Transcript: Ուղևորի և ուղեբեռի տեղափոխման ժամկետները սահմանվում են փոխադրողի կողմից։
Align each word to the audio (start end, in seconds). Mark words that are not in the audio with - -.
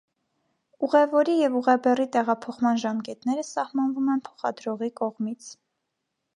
Ուղևորի 0.87 1.35
և 1.41 1.57
ուղեբեռի 1.59 2.07
տեղափոխման 2.17 2.81
ժամկետները 2.85 3.45
սահմանվում 3.51 4.11
են 4.17 4.27
փոխադրողի 4.31 4.93
կողմից։ 5.03 5.55